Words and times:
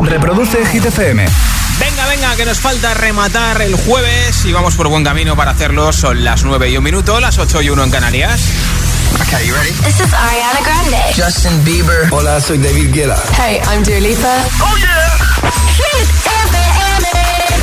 Reproduce 0.00 0.64
Hit 0.66 0.84
FM. 0.84 1.24
Venga, 1.78 2.06
venga, 2.06 2.36
que 2.36 2.44
nos 2.44 2.60
falta 2.60 2.94
rematar 2.94 3.60
el 3.62 3.74
jueves 3.74 4.44
y 4.44 4.52
vamos 4.52 4.74
por 4.76 4.88
buen 4.88 5.04
camino 5.04 5.36
para 5.36 5.52
hacerlo. 5.52 5.92
Son 5.92 6.24
las 6.24 6.44
9 6.44 6.70
y 6.70 6.76
un 6.76 6.84
minuto, 6.84 7.20
las 7.20 7.38
8 7.38 7.62
y 7.62 7.70
1 7.70 7.84
en 7.84 7.90
Canarias. 7.90 8.40
Okay, 9.22 9.46
you 9.46 9.54
ready? 9.54 9.70
This 9.84 10.00
is 10.00 10.12
Ariana 10.12 10.60
Grande. 10.62 10.98
Justin 11.16 11.64
Bieber. 11.64 12.08
Hola, 12.10 12.40
soy 12.40 12.58
David 12.58 12.92
Guetta. 12.92 13.16
Hey, 13.36 13.60
I'm 13.70 13.82
Dua 13.82 14.00
Lipa. 14.00 14.44
Oh 14.60 14.76
yeah. 14.76 15.18
Hit 15.76 16.08
FM. 16.44 17.58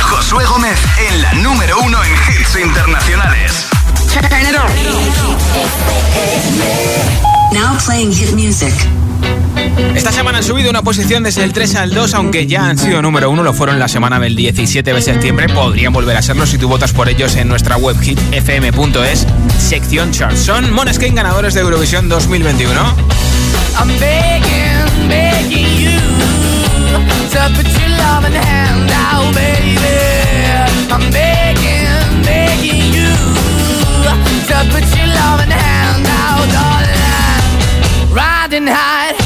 Josué 0.00 0.44
Gómez 0.44 0.78
en 1.08 1.22
la 1.22 1.32
número 1.34 1.78
uno 1.80 2.02
en 2.04 2.12
hits 2.12 2.56
internacionales. 2.56 3.66
Turn 4.12 4.46
it 4.46 4.56
on. 4.56 4.70
Now 7.52 7.76
playing 7.84 8.12
hit 8.12 8.32
music. 8.34 8.74
Esta 9.94 10.12
semana 10.12 10.38
han 10.38 10.44
subido 10.44 10.70
una 10.70 10.82
posición 10.82 11.22
desde 11.22 11.42
el 11.42 11.52
3 11.52 11.74
al 11.76 11.90
2, 11.94 12.14
aunque 12.14 12.46
ya 12.46 12.68
han 12.68 12.78
sido 12.78 13.02
número 13.02 13.30
1, 13.30 13.42
lo 13.42 13.52
fueron 13.52 13.78
la 13.78 13.88
semana 13.88 14.20
del 14.20 14.36
17 14.36 14.92
de 14.92 15.02
septiembre. 15.02 15.48
Podrían 15.48 15.92
volver 15.92 16.16
a 16.16 16.22
serlo 16.22 16.46
si 16.46 16.58
tú 16.58 16.68
votas 16.68 16.92
por 16.92 17.08
ellos 17.08 17.36
en 17.36 17.48
nuestra 17.48 17.76
web 17.76 17.96
hitfm.es, 18.00 19.26
sección 19.58 20.12
chart. 20.12 20.36
Son 20.36 20.72
Moneskin 20.72 21.14
ganadores 21.14 21.54
de 21.54 21.60
Eurovisión 21.60 22.08
2021. 22.08 22.80
I'm 23.78 23.88
begging, 23.98 25.08
begging 25.08 25.76
you 25.76 25.98
to 27.30 27.50
put 27.56 27.66
your 27.66 27.90
loving 27.98 28.32
hand 28.32 28.90
out, 28.90 29.34
baby. 29.34 29.76
I'm 30.90 31.10
begging, 31.10 32.22
begging 32.22 32.92
you 32.92 33.10
to 34.48 34.64
put 34.70 34.84
your 34.96 35.08
loving 35.08 35.50
hand 35.50 36.06
out, 36.06 36.46
darling. 36.52 38.14
Riding 38.14 38.66
high 38.66 39.25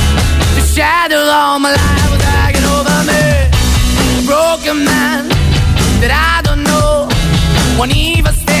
Shadow 0.73 1.17
all 1.17 1.59
my 1.59 1.71
life 1.71 2.11
was 2.11 2.21
hanging 2.21 2.63
over 2.63 2.97
me. 3.09 3.23
A 4.19 4.23
broken 4.25 4.85
man 4.85 5.27
that 5.99 6.11
I 6.15 6.41
don't 6.47 6.63
know. 6.63 7.09
Won't 7.77 7.93
even 7.93 8.33
stand, 8.33 8.60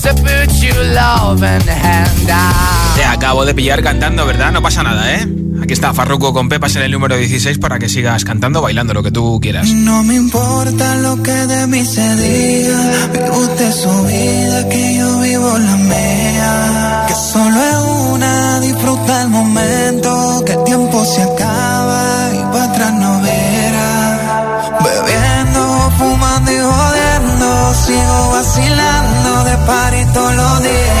Te 2.95 3.03
acabo 3.05 3.45
de 3.45 3.53
pillar 3.53 3.81
cantando, 3.81 4.25
¿verdad? 4.25 4.51
No 4.51 4.61
pasa 4.61 4.83
nada, 4.83 5.13
¿eh? 5.15 5.27
Aquí 5.61 5.73
está 5.73 5.93
Farruko 5.93 6.33
con 6.33 6.49
Pepas 6.49 6.75
en 6.75 6.81
el 6.81 6.91
número 6.91 7.15
16 7.15 7.59
para 7.59 7.77
que 7.77 7.87
sigas 7.87 8.25
cantando, 8.25 8.61
bailando 8.61 8.93
lo 8.93 9.03
que 9.03 9.11
tú 9.11 9.39
quieras. 9.39 9.69
No 9.69 10.03
me 10.03 10.15
importa 10.15 10.95
lo 10.95 11.21
que 11.21 11.31
de 11.31 11.67
mí 11.67 11.85
se 11.85 12.15
diga, 12.15 13.07
vive 13.13 13.29
usted 13.29 13.71
su 13.71 14.03
vida, 14.05 14.69
que 14.69 14.97
yo 14.97 15.19
vivo 15.19 15.57
la 15.57 15.75
mía. 15.77 17.05
Que 17.07 17.13
solo 17.13 17.63
es 17.63 18.11
una, 18.11 18.59
disfruta 18.59 19.21
el 19.21 19.29
momento, 19.29 20.43
que 20.45 20.53
el 20.53 20.63
tiempo 20.63 21.05
se 21.05 21.21
acaba 21.21 22.29
y 22.33 22.39
para 22.51 22.63
atrás 22.65 22.93
no 22.93 23.21
verá. 23.21 24.79
Bebiendo, 24.83 25.91
fumando 25.97 26.51
y 26.51 26.57
jodiendo, 26.57 27.73
sigo 27.85 28.31
vacilando 28.31 29.43
de 29.43 29.57
party 29.67 30.13
todos 30.13 30.35
los 30.35 30.63
días. 30.63 31.00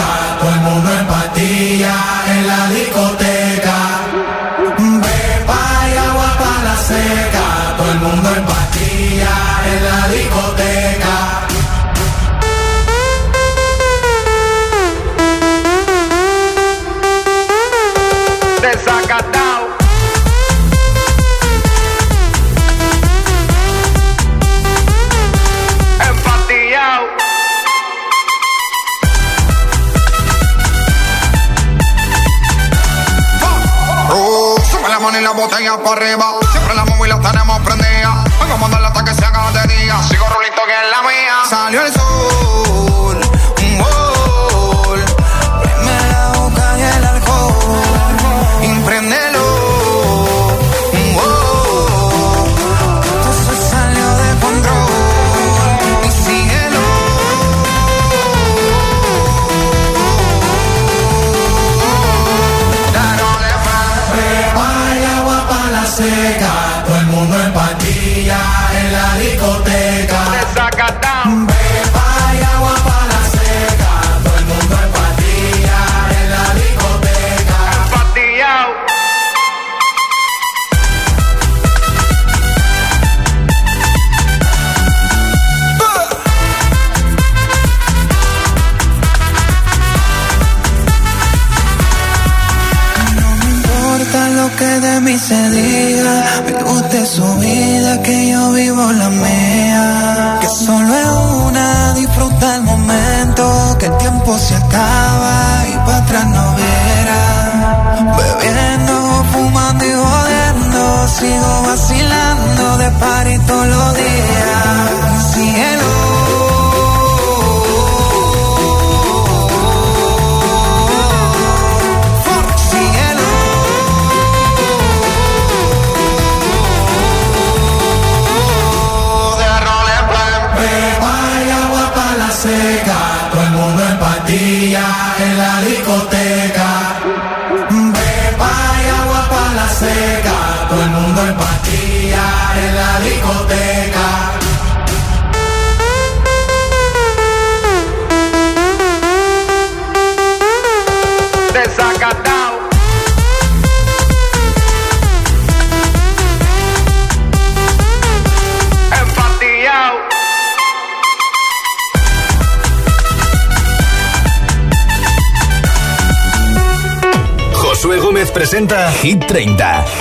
Yeah. 68.21 68.60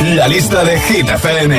La 0.02 0.26
lista 0.26 0.64
de 0.64 0.78
Hit 0.78 1.08
FM. 1.08 1.52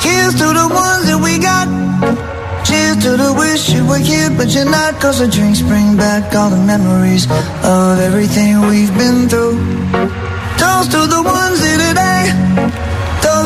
Here's 0.00 0.34
to 0.34 0.46
the 0.52 0.68
ones 0.68 1.06
that 1.06 1.20
we 1.22 1.38
got. 1.38 1.68
Cheers 2.64 2.96
to 3.04 3.16
the 3.16 3.32
wish 3.38 3.70
you 3.70 3.86
were 3.86 3.98
here, 3.98 4.30
but 4.36 4.48
you're 4.54 4.64
not. 4.64 5.00
Cause 5.00 5.20
the 5.20 5.28
drinks 5.28 5.60
bring 5.62 5.96
back 5.96 6.34
all 6.34 6.50
the 6.50 6.64
memories 6.72 7.26
of 7.62 8.00
everything 8.00 8.60
we've 8.62 8.94
been 8.98 9.28
through. 9.28 9.56
Toast 10.58 10.90
to 10.90 11.06
the 11.06 11.22
ones 11.24 11.60
here 11.62 11.78
today. 11.78 12.83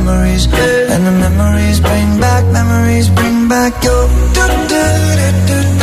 Memories. 0.00 0.46
And 0.92 1.06
the 1.06 1.14
memories 1.26 1.78
bring 1.80 2.20
back, 2.20 2.44
memories 2.52 3.08
bring 3.10 3.48
back 3.48 3.72
your. 3.84 4.08
do 4.36 4.44
do 4.70 4.82
do 5.20 5.30
do 5.48 5.73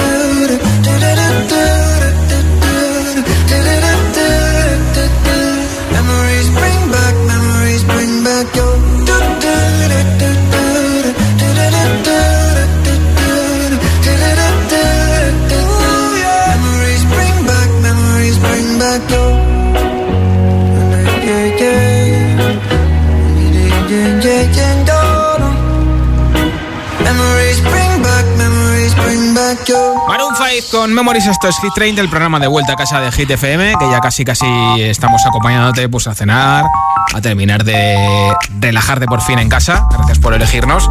con 30.72 30.94
Memories, 30.94 31.28
esto 31.28 31.50
es 31.50 31.60
Hit 31.60 31.74
30, 31.76 32.02
el 32.02 32.10
programa 32.10 32.40
de 32.40 32.48
vuelta 32.48 32.74
a 32.74 32.76
casa 32.76 33.02
de 33.02 33.12
Hit 33.12 33.30
FM, 33.30 33.76
que 33.78 33.90
ya 33.90 34.00
casi 34.00 34.24
casi 34.24 34.46
estamos 34.80 35.26
acompañándote 35.26 35.90
pues 35.90 36.08
a 36.08 36.16
cenar, 36.16 36.66
a 37.14 37.22
terminar 37.22 37.64
de 37.64 38.34
relajarte 38.62 39.08
por 39.08 39.22
fin 39.22 39.40
en 39.40 39.50
casa. 39.50 39.88
Gracias 39.92 40.20
por 40.20 40.34
elegirnos. 40.34 40.90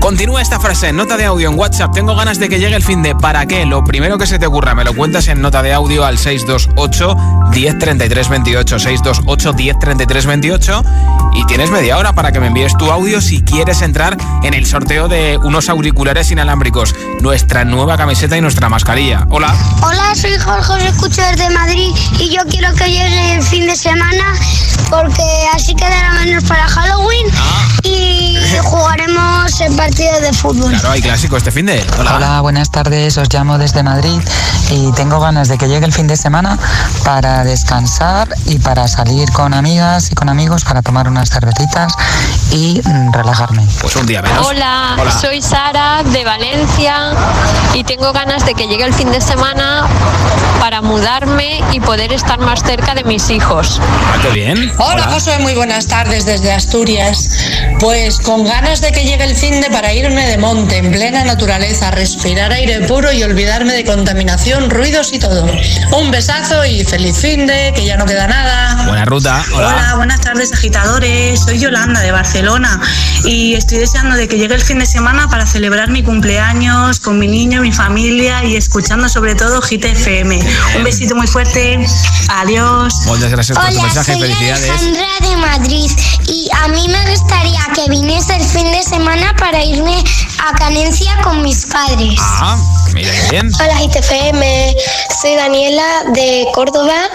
Continúa 0.00 0.42
esta 0.42 0.60
frase, 0.60 0.92
nota 0.92 1.16
de 1.16 1.24
audio 1.24 1.48
en 1.48 1.58
WhatsApp. 1.58 1.92
Tengo 1.94 2.14
ganas 2.14 2.38
de 2.38 2.48
que 2.48 2.58
llegue 2.58 2.76
el 2.76 2.82
fin 2.82 3.02
de 3.02 3.14
¿para 3.14 3.46
qué? 3.46 3.64
Lo 3.64 3.84
primero 3.84 4.18
que 4.18 4.26
se 4.26 4.38
te 4.38 4.46
ocurra, 4.46 4.74
me 4.74 4.84
lo 4.84 4.94
cuentas 4.94 5.28
en 5.28 5.40
nota 5.40 5.62
de 5.62 5.72
audio 5.72 6.04
al 6.04 6.18
628 6.18 7.16
1033 7.52 8.28
28 8.28 8.78
628 8.78 9.52
1033 9.54 10.26
28 10.26 10.84
y 11.34 11.44
tienes 11.46 11.70
media 11.70 11.96
hora 11.96 12.12
para 12.12 12.32
que 12.32 12.40
me 12.40 12.48
envíes 12.48 12.76
tu 12.76 12.90
audio 12.90 13.20
si 13.20 13.42
quieres 13.42 13.82
entrar 13.82 14.16
en 14.42 14.54
el 14.54 14.66
sorteo 14.66 15.08
de 15.08 15.38
unos 15.42 15.68
auriculares 15.68 16.30
inalámbricos, 16.30 16.94
nuestra 17.20 17.64
nueva 17.64 17.96
camiseta 17.96 18.36
y 18.36 18.40
nuestra 18.40 18.68
mascarilla. 18.68 19.26
Hola. 19.30 19.54
Hola, 19.82 20.14
soy 20.14 20.36
Jorge, 20.38 20.72
os 20.72 20.82
escucho 20.82 21.22
desde 21.30 21.50
Madrid 21.50 21.94
y 22.18 22.34
yo 22.34 22.42
quiero 22.48 22.74
que 22.74 22.86
llegue 22.86 23.34
el 23.34 23.42
fin 23.42 23.66
de 23.66 23.76
semana 23.76 24.34
porque 24.90 25.22
así 25.54 25.74
quedará 25.74 26.12
menos 26.24 26.44
para 26.44 26.66
Halloween 26.68 26.95
Ah. 27.34 27.66
y 27.82 28.38
jugaremos 28.62 29.60
el 29.60 29.74
partido 29.76 30.20
de 30.20 30.32
fútbol. 30.32 30.70
Claro, 30.70 30.90
hay 30.90 31.02
clásico 31.02 31.36
este 31.36 31.50
fin 31.50 31.66
de. 31.66 31.84
Hola. 31.98 32.16
Hola, 32.16 32.40
buenas 32.40 32.70
tardes. 32.70 33.16
Os 33.18 33.32
llamo 33.32 33.58
desde 33.58 33.82
Madrid 33.82 34.20
y 34.70 34.92
tengo 34.92 35.20
ganas 35.20 35.48
de 35.48 35.58
que 35.58 35.68
llegue 35.68 35.86
el 35.86 35.92
fin 35.92 36.06
de 36.06 36.16
semana 36.16 36.58
para 37.04 37.44
descansar 37.44 38.28
y 38.46 38.58
para 38.58 38.88
salir 38.88 39.30
con 39.32 39.54
amigas 39.54 40.10
y 40.10 40.14
con 40.14 40.28
amigos 40.28 40.64
para 40.64 40.82
tomar 40.82 41.08
unas 41.08 41.30
cervecitas 41.30 41.94
y 42.50 42.80
mm, 42.82 43.12
relajarme. 43.12 43.66
Pues 43.80 43.94
un 43.96 44.06
día 44.06 44.22
menos. 44.22 44.46
Hola, 44.46 44.96
Hola. 44.98 45.10
soy 45.10 45.42
Sara 45.42 46.02
de 46.02 46.24
Valencia 46.24 47.12
y 47.74 47.84
tengo 47.84 48.12
ganas 48.12 48.44
de 48.46 48.54
que 48.54 48.66
llegue 48.66 48.84
el 48.84 48.94
fin 48.94 49.12
de 49.12 49.20
semana 49.20 49.86
para 50.60 50.80
mudarme 50.80 51.62
y 51.72 51.80
poder 51.80 52.12
estar 52.12 52.38
más 52.40 52.62
cerca 52.62 52.94
de 52.94 53.04
mis 53.04 53.30
hijos. 53.30 53.80
Ah, 53.82 54.18
qué 54.22 54.30
bien. 54.30 54.72
Hola, 54.78 55.04
Josué, 55.04 55.38
muy 55.38 55.54
buenas 55.54 55.86
tardes 55.86 56.24
desde 56.24 56.52
Asturias. 56.52 56.85
Pues 57.80 58.20
con 58.20 58.44
ganas 58.44 58.80
de 58.80 58.92
que 58.92 59.02
llegue 59.02 59.24
el 59.24 59.34
fin 59.34 59.60
de 59.60 59.68
para 59.70 59.92
irme 59.92 60.24
de 60.28 60.38
monte, 60.38 60.76
en 60.76 60.92
plena 60.92 61.24
naturaleza, 61.24 61.90
respirar 61.90 62.52
aire 62.52 62.86
puro 62.86 63.12
y 63.12 63.24
olvidarme 63.24 63.72
de 63.72 63.84
contaminación, 63.84 64.70
ruidos 64.70 65.12
y 65.12 65.18
todo. 65.18 65.46
Un 65.92 66.10
besazo 66.12 66.64
y 66.64 66.84
feliz 66.84 67.18
fin 67.18 67.46
de, 67.46 67.72
que 67.74 67.84
ya 67.84 67.96
no 67.96 68.06
queda 68.06 68.28
nada. 68.28 68.86
Buena 68.86 69.04
ruta. 69.04 69.44
Hola. 69.52 69.68
Hola, 69.68 69.94
buenas 69.96 70.20
tardes 70.20 70.52
agitadores. 70.52 71.40
Soy 71.40 71.58
Yolanda 71.58 72.00
de 72.00 72.12
Barcelona 72.12 72.80
y 73.24 73.54
estoy 73.54 73.78
deseando 73.78 74.14
de 74.14 74.28
que 74.28 74.38
llegue 74.38 74.54
el 74.54 74.62
fin 74.62 74.78
de 74.78 74.86
semana 74.86 75.28
para 75.28 75.44
celebrar 75.44 75.90
mi 75.90 76.04
cumpleaños 76.04 77.00
con 77.00 77.18
mi 77.18 77.26
niño, 77.26 77.62
mi 77.62 77.72
familia 77.72 78.44
y 78.44 78.56
escuchando 78.56 79.08
sobre 79.08 79.34
todo 79.34 79.60
Hit 79.62 79.84
FM. 79.84 80.38
Un 80.76 80.84
besito 80.84 81.16
muy 81.16 81.26
fuerte. 81.26 81.84
Adiós. 82.28 82.94
Muchas 83.06 83.30
gracias 83.30 83.58
por 83.58 83.66
tu 83.66 83.72
Hola, 83.72 83.82
mensaje 83.82 84.12
y 84.12 84.18
soy 84.18 84.28
felicidades. 84.28 84.70
Alejandra 84.70 85.08
de 85.20 85.36
Madrid 85.36 85.90
y 86.28 86.48
a 86.52 86.68
mí 86.68 86.75
me 86.88 87.10
gustaría 87.10 87.60
que 87.74 87.88
viniese 87.90 88.36
el 88.36 88.44
fin 88.44 88.70
de 88.70 88.82
semana 88.82 89.34
para 89.38 89.64
irme 89.64 90.04
a 90.38 90.52
Canencia 90.58 91.10
con 91.22 91.42
mis 91.42 91.64
padres. 91.66 92.20
Ah, 92.20 92.58
mira 92.92 93.10
qué 93.10 93.30
bien. 93.30 93.50
Hola 93.60 93.82
ITFM, 93.82 94.76
soy 95.20 95.34
Daniela 95.36 96.04
de 96.12 96.46
Córdoba 96.54 97.08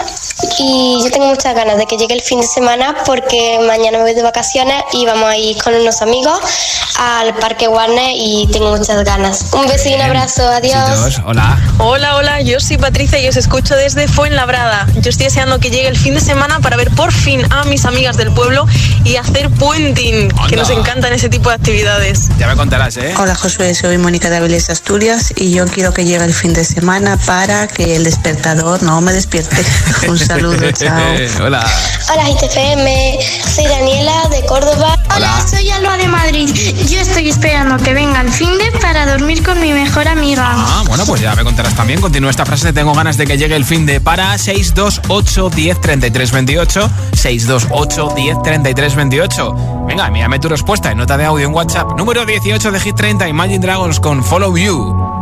y 0.58 1.00
yo 1.02 1.10
tengo 1.10 1.26
muchas 1.26 1.54
ganas 1.54 1.76
de 1.76 1.86
que 1.86 1.96
llegue 1.96 2.14
el 2.14 2.20
fin 2.20 2.40
de 2.40 2.46
semana 2.46 2.94
porque 3.04 3.58
mañana 3.66 3.98
me 3.98 4.04
voy 4.04 4.14
de 4.14 4.22
vacaciones 4.22 4.82
y 4.92 5.06
vamos 5.06 5.28
a 5.28 5.36
ir 5.36 5.56
con 5.62 5.74
unos 5.74 6.02
amigos 6.02 6.38
al 6.98 7.34
Parque 7.34 7.68
Warner 7.68 8.12
y 8.14 8.48
tengo 8.52 8.76
muchas 8.76 9.04
ganas. 9.04 9.52
Un 9.52 9.66
beso 9.66 9.88
y 9.88 9.94
un 9.94 10.02
abrazo, 10.02 10.46
adiós. 10.48 11.20
Hola. 11.24 11.58
Hola, 11.78 12.16
hola, 12.16 12.40
yo 12.42 12.60
soy 12.60 12.78
Patricia 12.78 13.18
y 13.18 13.28
os 13.28 13.36
escucho 13.36 13.74
desde 13.76 14.08
Fuenlabrada. 14.08 14.86
Yo 15.00 15.10
estoy 15.10 15.26
deseando 15.26 15.58
que 15.58 15.70
llegue 15.70 15.88
el 15.88 15.96
fin 15.96 16.14
de 16.14 16.20
semana 16.20 16.60
para 16.60 16.76
ver 16.76 16.90
por 16.90 17.12
fin 17.12 17.44
a 17.50 17.64
mis 17.64 17.84
amigas 17.84 18.16
del 18.16 18.32
pueblo 18.32 18.66
y 19.04 19.16
hacer 19.16 19.50
puenting, 19.50 20.28
que 20.48 20.56
nos 20.56 20.70
encantan 20.70 21.12
ese 21.12 21.28
tipo 21.28 21.48
de 21.48 21.56
actividades. 21.56 22.28
Ya 22.38 22.46
me 22.46 22.56
contarás, 22.56 22.96
¿eh? 22.96 23.14
Hola 23.18 23.34
Josué, 23.34 23.74
soy 23.74 23.98
Mónica 23.98 24.30
de 24.30 24.36
Avilés 24.36 24.70
Asturias 24.70 25.32
y 25.36 25.52
yo 25.52 25.66
quiero 25.66 25.92
que 25.92 26.04
llegue 26.04 26.24
el 26.24 26.34
fin 26.34 26.52
de 26.52 26.64
semana 26.64 27.16
para 27.26 27.66
que 27.68 27.96
el 27.96 28.04
despertador 28.04 28.82
no 28.82 29.00
me 29.00 29.12
despierte. 29.12 29.56
Un 30.08 30.18
saludo, 30.34 30.72
chao. 30.72 31.46
Hola. 31.46 31.66
Hola 32.12 32.30
ITFM, 32.30 33.18
soy 33.54 33.64
Daniela 33.64 34.28
de 34.30 34.44
Córdoba. 34.46 34.98
Hola. 35.14 35.44
soy 35.48 35.70
Alba 35.70 35.96
de 35.96 36.08
Madrid. 36.08 36.48
Yo 36.88 37.00
estoy 37.00 37.28
esperando 37.28 37.76
que 37.82 37.92
venga 37.92 38.20
el 38.20 38.30
fin 38.30 38.50
de 38.58 38.70
para 38.80 39.06
dormir 39.06 39.42
con 39.42 39.60
mi 39.60 39.72
mejor 39.72 40.08
amiga. 40.08 40.44
Ah, 40.46 40.84
bueno, 40.86 41.04
pues 41.06 41.20
ya 41.20 41.34
me 41.34 41.44
contarás 41.44 41.74
también. 41.74 42.00
Continúa 42.00 42.30
esta 42.30 42.46
frase. 42.46 42.72
Tengo 42.72 42.94
ganas 42.94 43.16
de 43.16 43.26
que 43.26 43.36
llegue 43.36 43.56
el 43.56 43.64
fin 43.64 43.84
de 43.86 44.00
para 44.00 44.36
628 44.38 45.50
10 45.50 45.80
33 45.80 46.32
28. 46.32 46.90
628 47.12 48.12
10 48.16 48.42
33 48.42 48.94
28. 48.96 49.54
Venga, 49.86 50.06
envíame 50.06 50.38
tu 50.38 50.48
respuesta 50.48 50.90
en 50.90 50.98
nota 50.98 51.16
de 51.16 51.24
audio 51.24 51.46
en 51.46 51.54
WhatsApp. 51.54 51.92
Número 51.96 52.24
18 52.24 52.70
de 52.70 52.80
Hit 52.80 52.96
30, 52.96 53.28
Imagine 53.28 53.58
Dragons 53.58 54.00
con 54.00 54.24
Follow. 54.24 54.56
You 54.56 55.21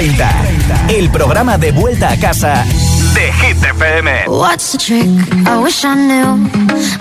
30. 0.00 0.86
El 0.88 1.10
programa 1.10 1.58
de 1.58 1.72
vuelta 1.72 2.10
a 2.10 2.16
casa 2.16 2.64
de 3.12 3.30
Hit 3.34 3.62
FM. 3.62 4.28
What's 4.28 4.72
the 4.72 4.78
trick? 4.78 5.06
I 5.46 5.58
wish 5.62 5.84
I 5.84 5.94
knew. 5.94 6.48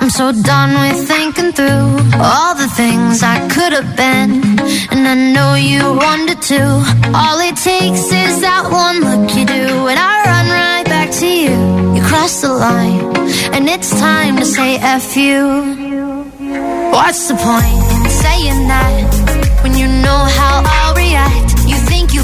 I'm 0.01 0.09
so 0.09 0.33
done 0.33 0.73
with 0.81 1.07
thinking 1.07 1.53
through 1.53 1.95
all 2.19 2.55
the 2.55 2.67
things 2.75 3.23
I 3.23 3.39
could 3.47 3.71
have 3.71 3.95
been. 3.95 4.59
And 4.91 5.07
I 5.07 5.15
know 5.33 5.55
you 5.55 5.79
wanted 5.79 6.41
to. 6.51 6.61
All 7.15 7.39
it 7.39 7.55
takes 7.55 8.11
is 8.11 8.41
that 8.41 8.67
one 8.69 8.99
look 8.99 9.33
you 9.33 9.45
do, 9.45 9.87
and 9.87 9.97
I 9.97 10.13
run 10.25 10.49
right 10.49 10.83
back 10.83 11.09
to 11.21 11.25
you. 11.25 11.55
You 11.95 12.01
cross 12.03 12.41
the 12.41 12.51
line, 12.51 13.15
and 13.53 13.69
it's 13.69 13.97
time 13.97 14.35
to 14.39 14.45
say 14.45 14.75
F 14.75 15.15
you. 15.15 15.47
What's 16.91 17.29
the 17.29 17.35
point 17.35 17.79
in 18.03 18.11
saying 18.11 18.67
that 18.67 19.63
when 19.63 19.77
you 19.77 19.87
know 19.87 20.21
how 20.35 20.63
I'll 20.65 20.95
react? 20.95 21.55
You 21.65 21.77
think 21.87 22.13
you 22.13 22.23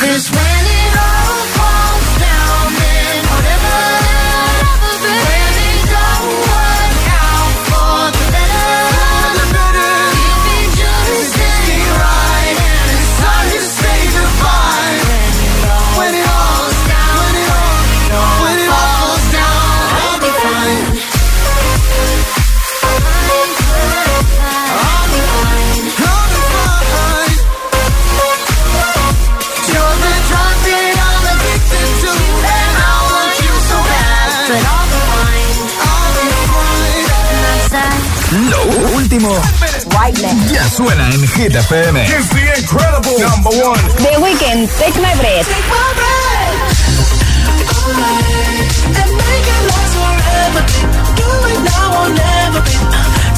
Cause 0.00 0.30
when 0.30 0.49
suena 40.70 41.08
en 41.10 41.20
Hit 41.34 41.54
FM. 41.54 41.96
It's 42.06 42.28
the 42.28 42.60
incredible 42.60 43.18
number 43.18 43.50
one. 43.50 43.80
The 43.96 44.14
Weeknd, 44.22 44.68
Take 44.78 45.00
My 45.00 45.14
Breath. 45.16 45.48
And 49.00 49.10
make 49.20 49.48
it 49.56 49.62
last 49.70 49.94
forever. 49.98 50.62
Do 51.18 51.28
it 51.52 51.60
now 51.70 52.02
or 52.02 52.08
never. 52.10 52.62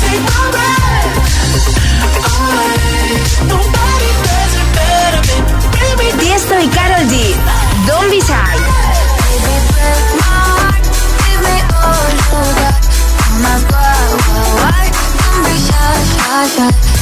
Take 0.03 0.23
my 0.29 0.45
breath 0.55 1.14
away. 2.37 2.77
Nobody 3.49 4.11
does 4.27 4.53
it 4.61 4.68
better, 4.77 5.23
baby. 5.73 6.07
Tiesto 6.21 6.55
y 6.61 6.68
Karol 6.68 7.05
G. 7.09 7.14
Don't 7.87 8.09
be 8.11 8.21
shy. 8.21 8.55
Is 9.33 9.45
it 9.57 9.64
love 9.81 9.88
or 9.88 10.45
lust? 10.61 10.90
I 11.16 11.31
can 11.33 11.40
get 11.49 11.64
enough. 12.53 12.79
Don't 13.25 13.47
ask 13.53 13.64
why, 13.73 14.05
why. 14.61 14.85
Don't 15.16 15.42
be 15.49 15.57
shy, 15.66 15.97
shy, 16.12 16.49
shy. 16.57 17.02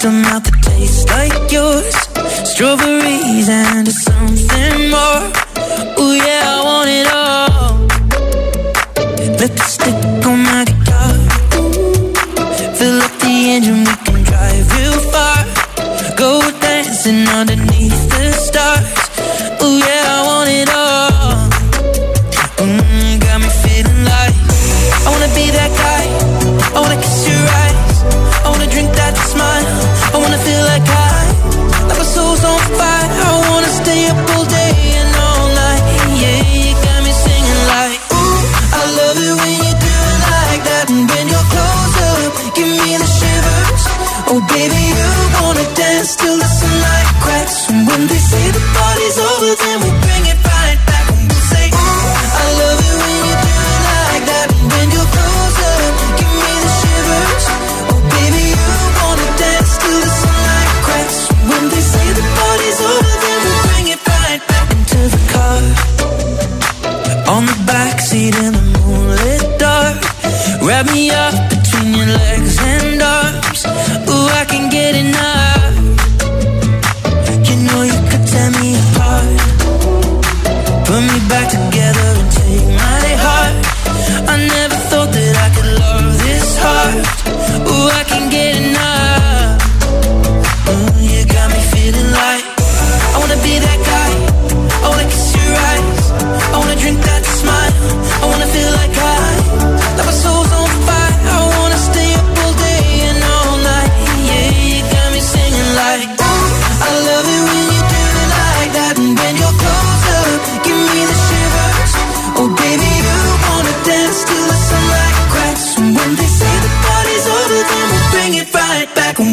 kissed 0.00 0.04
a 0.04 0.10
mouth 0.10 0.44
that 0.44 0.62
tastes 0.62 1.04
like 1.10 1.52
yours. 1.52 1.94
Strawberries 2.48 3.48
and 3.48 3.88
something 3.88 4.90
more. 4.90 5.22
Ooh 5.98 6.14
yeah, 6.16 6.56
I 6.56 6.60
want 6.64 6.90
it 6.90 7.08
all. 7.12 7.74
Lipstick 9.38 10.26
on 10.26 10.38
my 10.44 10.49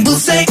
we'll 0.07 0.15
say, 0.15 0.45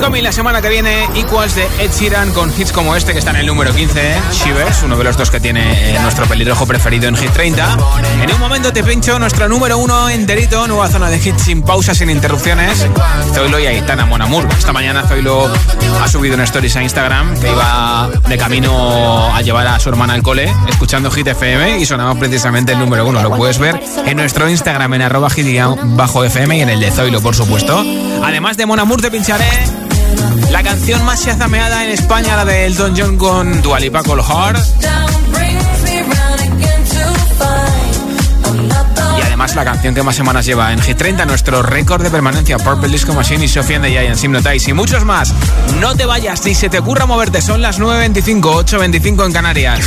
Coming 0.00 0.22
la 0.22 0.32
semana 0.32 0.60
que 0.60 0.68
viene, 0.68 1.04
Equals 1.14 1.54
de 1.54 1.64
Ed 1.78 1.90
Sheeran 1.90 2.32
con 2.32 2.52
hits 2.56 2.72
como 2.72 2.94
este 2.94 3.12
que 3.12 3.18
está 3.18 3.30
en 3.30 3.36
el 3.36 3.46
número 3.46 3.74
15, 3.74 4.16
Shivers, 4.32 4.82
uno 4.82 4.96
de 4.96 5.04
los 5.04 5.16
dos 5.16 5.30
que 5.30 5.40
tiene 5.40 5.94
eh, 5.94 5.98
nuestro 6.00 6.26
pelirrojo 6.26 6.66
preferido 6.66 7.08
en 7.08 7.16
Hit 7.16 7.30
30. 7.30 7.76
En 8.22 8.32
un 8.32 8.40
momento 8.40 8.72
te 8.72 8.82
pincho 8.84 9.18
nuestro 9.18 9.48
número 9.48 9.78
uno 9.78 10.08
enterito, 10.08 10.66
nueva 10.66 10.88
zona 10.88 11.08
de 11.08 11.16
hits 11.16 11.42
sin 11.42 11.62
pausas, 11.62 11.98
sin 11.98 12.10
interrupciones. 12.10 12.86
Zoilo 13.32 13.58
y 13.58 13.66
Aitana 13.66 14.06
Monamur. 14.06 14.46
Esta 14.58 14.72
mañana 14.72 15.06
Zoilo 15.06 15.50
ha 16.02 16.08
subido 16.08 16.34
una 16.34 16.44
stories 16.44 16.76
a 16.76 16.82
Instagram 16.82 17.38
que 17.40 17.50
iba 17.50 18.10
de 18.28 18.38
camino 18.38 19.34
a 19.34 19.40
llevar 19.42 19.66
a 19.66 19.80
su 19.80 19.88
hermana 19.88 20.14
al 20.14 20.22
cole, 20.22 20.52
escuchando 20.68 21.10
Hit 21.10 21.28
FM 21.28 21.78
y 21.78 21.86
sonaba 21.86 22.14
precisamente 22.14 22.72
el 22.72 22.78
número 22.78 23.06
uno. 23.06 23.22
Lo 23.22 23.30
puedes 23.36 23.58
ver 23.58 23.80
en 24.04 24.16
nuestro 24.16 24.48
Instagram 24.48 24.94
en 24.94 25.02
arroba 25.02 25.30
hit 25.30 25.46
bajo 25.96 26.24
FM 26.24 26.58
y 26.58 26.60
en 26.60 26.68
el 26.68 26.80
de 26.80 26.90
Zoilo, 26.90 27.20
por 27.20 27.34
supuesto. 27.34 27.84
Además 28.22 28.56
de 28.56 28.66
Monamur 28.66 29.00
te 29.00 29.10
pincharé 29.10 29.85
la 30.50 30.62
canción 30.62 31.04
más 31.04 31.22
chazameada 31.24 31.84
en 31.84 31.90
España, 31.90 32.36
la 32.36 32.44
de 32.44 32.66
Elton 32.66 32.94
John 32.96 33.16
con 33.16 33.62
Dualipa 33.62 34.02
Call. 34.02 34.20
Y 39.18 39.22
además 39.22 39.54
la 39.54 39.64
canción 39.64 39.94
que 39.94 40.02
más 40.02 40.16
semanas 40.16 40.46
lleva 40.46 40.72
en 40.72 40.80
G30, 40.80 41.26
nuestro 41.26 41.62
récord 41.62 42.02
de 42.02 42.10
permanencia, 42.10 42.58
Purple 42.58 42.88
Disco 42.88 43.12
Machine 43.12 43.44
y 43.44 43.48
Sophie 43.48 43.76
and 43.76 43.84
the 43.84 43.90
Giants, 43.90 44.22
Hypnotize 44.22 44.70
y 44.70 44.72
muchos 44.72 45.04
más. 45.04 45.32
No 45.80 45.94
te 45.94 46.06
vayas, 46.06 46.44
ni 46.44 46.54
se 46.54 46.68
te 46.68 46.78
ocurra 46.78 47.06
moverte, 47.06 47.42
son 47.42 47.62
las 47.62 47.78
9.25, 47.78 48.40
8.25 48.40 49.26
en 49.26 49.32
Canarias. 49.32 49.80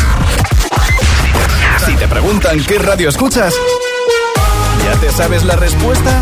Si 1.85 1.93
te 1.95 2.07
preguntan 2.07 2.63
qué 2.63 2.77
radio 2.77 3.09
escuchas, 3.09 3.53
¿ya 4.85 4.99
te 4.99 5.11
sabes 5.11 5.43
la 5.43 5.55
respuesta? 5.55 6.21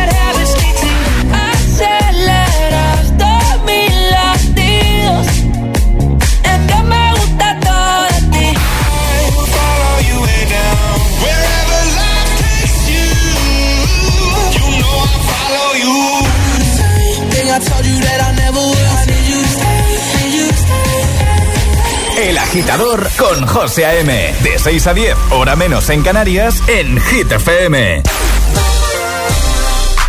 agitador 22.51 23.07
con 23.17 23.47
José 23.47 23.85
A.M. 23.85 24.35
De 24.41 24.59
6 24.59 24.87
a 24.87 24.93
10, 24.93 25.15
hora 25.29 25.55
menos 25.55 25.89
en 25.89 26.03
Canarias, 26.03 26.61
en 26.67 26.99
Hit 26.99 27.31
FM. 27.31 28.03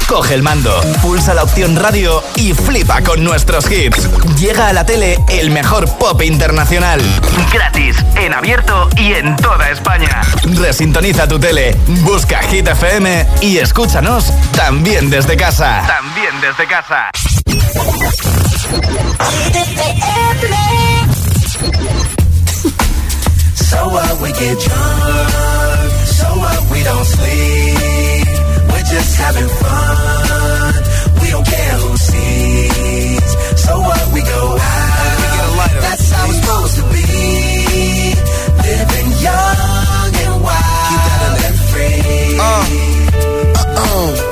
Coge 0.09 0.35
el 0.35 0.43
mando, 0.43 0.81
pulsa 1.01 1.35
la 1.35 1.45
opción 1.45 1.77
radio 1.77 2.21
y 2.35 2.53
flipa 2.53 3.01
con 3.03 3.23
nuestros 3.23 3.71
hits. 3.71 4.09
Llega 4.41 4.67
a 4.67 4.73
la 4.73 4.85
tele 4.85 5.21
el 5.29 5.53
mejor 5.53 5.89
pop 5.99 6.21
internacional. 6.23 7.01
Gratis, 7.53 8.05
en 8.17 8.35
abierto 8.35 8.89
y 8.97 9.13
en 9.13 9.37
toda 9.37 9.71
España. 9.71 10.21
Resintoniza 10.43 11.29
tu 11.29 11.39
tele, 11.39 11.77
busca 12.01 12.43
Hit 12.43 12.67
FM 12.67 13.25
y 13.41 13.59
escúchanos 13.59 14.33
también 14.57 15.11
desde 15.11 15.37
casa. 15.37 15.85
También 15.87 16.41
desde 16.41 16.67
casa. 16.67 17.09
So 23.73 23.81
what 23.89 24.21
we 24.23 24.29
get 24.33 24.57
drunk, 24.67 25.91
so 26.19 26.27
what 26.45 26.61
we 26.73 26.79
don't 26.85 27.07
sleep. 27.17 28.27
We're 28.71 28.89
just 28.95 29.13
having 29.17 29.49
fun. 29.63 30.75
We 31.21 31.27
don't 31.31 31.47
care 31.47 31.77
who 31.83 31.97
sees. 31.97 33.31
So 33.65 33.73
what 33.81 34.05
we 34.13 34.21
go 34.21 34.43
out. 34.61 35.17
We 35.21 35.27
get 35.37 35.45
a 35.49 35.53
lighter. 35.61 35.81
That's 35.81 36.11
how 36.13 36.25
it's 36.29 36.39
supposed 36.41 36.75
to 36.81 36.85
be. 36.93 37.07
Living 38.69 39.11
young 39.27 40.13
and 40.25 40.35
wild 40.47 41.41
and 41.49 41.57
free. 41.71 42.39
Uh-uh. 43.57 44.32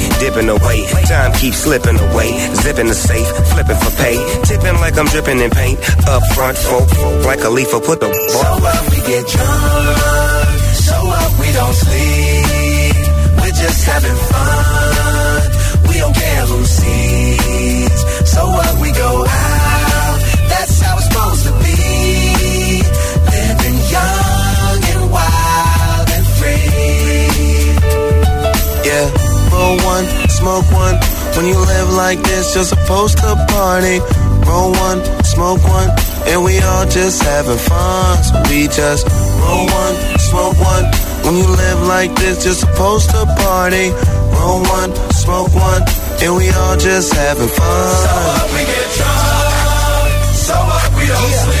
dipping 0.19 0.49
away. 0.49 0.85
Time 1.07 1.31
keep 1.33 1.53
slipping 1.53 1.99
away. 1.99 2.29
Zipping 2.55 2.87
the 2.87 2.93
safe, 2.93 3.27
flipping 3.53 3.77
for 3.77 3.91
pay. 3.97 4.17
Tipping 4.43 4.77
like 4.79 4.97
I'm 4.97 5.07
dripping 5.07 5.39
in 5.39 5.51
paint. 5.51 5.79
Up 6.07 6.23
front, 6.35 6.57
folk, 6.57 6.89
folk 6.89 7.25
like 7.25 7.43
a 7.43 7.49
leaf, 7.49 7.71
put 7.71 7.99
the 7.99 8.07
ball. 8.07 8.29
So 8.29 8.49
up, 8.73 8.83
we 8.91 8.97
get 9.09 9.23
drunk. 9.27 10.49
So 10.87 10.95
up, 10.95 11.31
we 11.39 11.49
don't 11.51 11.75
sleep. 11.75 12.95
We're 13.39 13.57
just 13.63 13.81
having 13.85 14.17
fun. 14.31 15.41
We 15.89 15.97
don't 15.99 16.15
care 16.15 16.45
who 16.45 16.65
sees. 16.65 17.99
So 18.33 18.47
what, 18.47 18.81
we 18.81 18.91
go 18.93 19.25
roll 29.71 29.85
one, 29.85 30.05
smoke 30.29 30.71
one. 30.71 30.95
When 31.35 31.45
you 31.45 31.57
live 31.57 31.89
like 31.93 32.21
this, 32.23 32.55
you're 32.55 32.63
supposed 32.63 33.17
to 33.19 33.35
party. 33.49 33.99
Roll 34.47 34.71
one, 34.71 34.99
smoke 35.23 35.63
one, 35.63 35.89
and 36.27 36.43
we 36.43 36.59
all 36.59 36.85
just 36.85 37.21
having 37.23 37.57
fun. 37.57 38.23
So 38.23 38.41
we 38.49 38.67
just 38.67 39.07
roll 39.39 39.65
one, 39.65 39.95
smoke 40.19 40.57
one. 40.59 40.85
When 41.23 41.35
you 41.37 41.47
live 41.47 41.87
like 41.87 42.15
this, 42.15 42.45
you're 42.45 42.53
supposed 42.53 43.09
to 43.11 43.25
party. 43.39 43.89
Roll 44.35 44.61
one, 44.63 44.91
smoke 45.11 45.53
one, 45.53 45.83
and 46.21 46.35
we 46.35 46.49
all 46.49 46.77
just 46.77 47.13
having 47.13 47.47
fun. 47.47 47.95
So 48.03 48.09
up, 48.09 48.51
we 48.53 48.61
get 48.71 48.87
drunk. 48.97 50.35
So 50.45 50.53
up, 50.53 50.97
we 50.97 51.05
don't 51.07 51.33
sleep. 51.43 51.60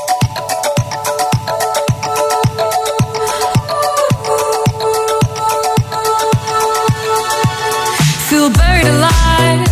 Buried 8.81 8.95
alive. 8.95 9.65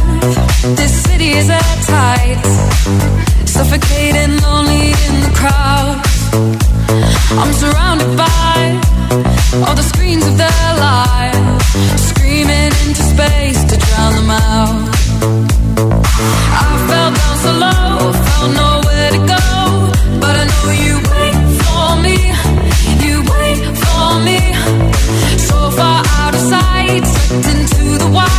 This 0.76 1.04
city 1.04 1.32
is 1.32 1.50
at 1.50 1.76
tight. 1.86 2.44
Suffocating, 3.46 4.38
lonely 4.42 4.92
in 5.08 5.16
the 5.26 5.32
crowd. 5.36 6.02
I'm 7.42 7.54
surrounded 7.54 8.18
by 8.18 8.80
all 9.66 9.76
the 9.76 9.84
screens 9.84 10.26
of 10.26 10.38
their 10.38 10.70
lives, 10.88 12.04
screaming 12.10 12.72
into 12.84 13.04
space 13.14 13.64
to 13.70 13.78
drown 13.78 14.14
them 14.16 14.32
out. 14.32 14.90
I 16.62 16.68
fell 16.90 17.12
down 17.20 17.36
so 17.44 17.52
low, 17.66 18.14
found 18.28 18.52
nowhere 18.64 19.12
to 19.16 19.22
go, 19.36 19.46
but 20.22 20.34
I 20.42 20.46
know 20.52 20.68
you 20.86 20.96
wait 21.12 21.38
for 21.64 21.88
me. 22.06 22.18
You 23.06 23.16
wait 23.34 23.64
for 23.84 24.08
me, 24.28 24.40
so 25.38 25.58
far 25.78 26.00
out 26.22 26.34
of 26.34 26.42
sight, 26.54 27.06
into 27.52 27.98
the 28.04 28.10
white, 28.12 28.39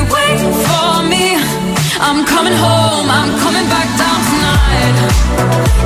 I'm 2.03 2.25
coming 2.25 2.53
home, 2.53 3.09
I'm 3.09 3.31
coming 3.39 3.67
back 3.69 3.87
down 3.97 4.19
tonight. 4.31 4.95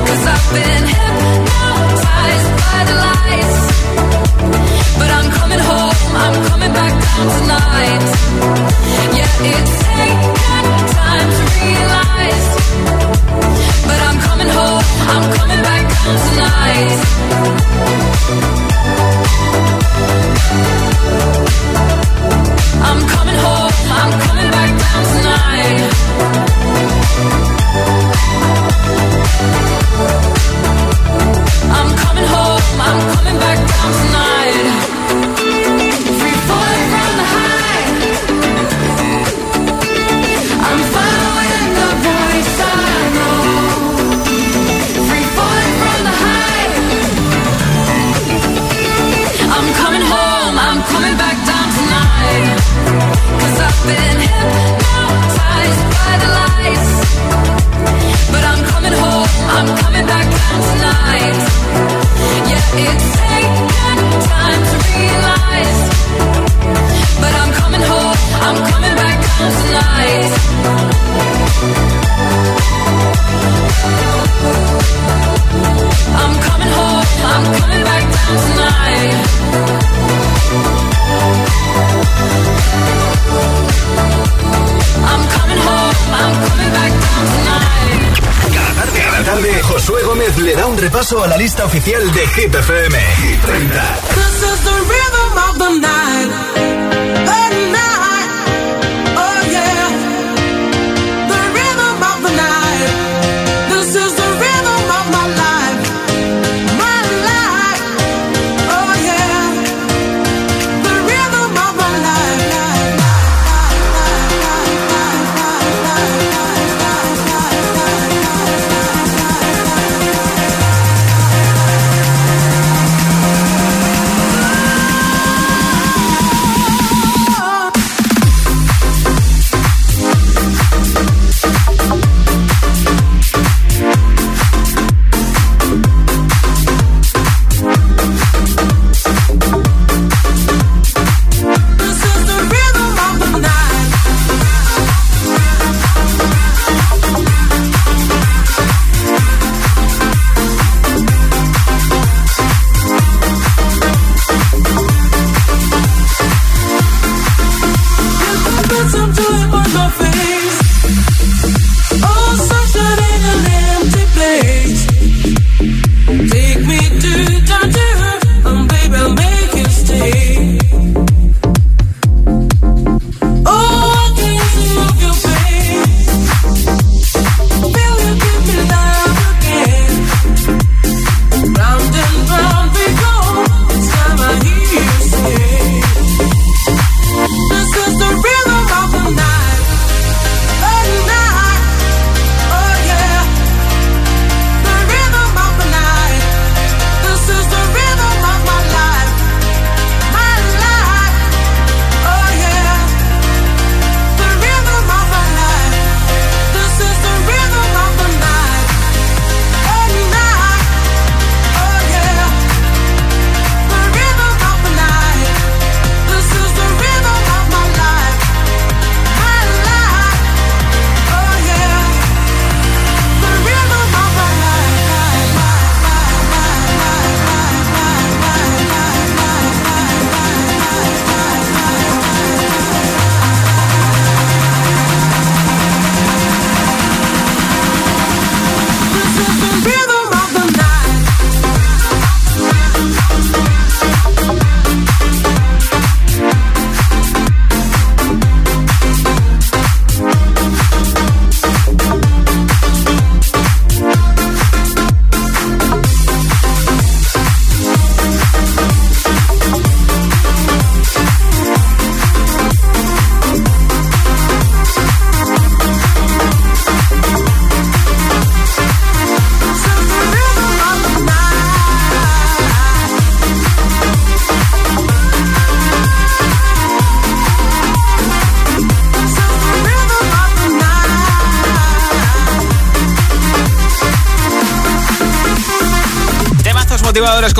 Cause 0.06 0.26
I've 0.26 0.54
been 0.54 1.05